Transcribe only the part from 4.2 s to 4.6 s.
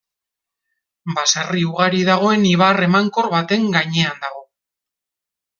dago.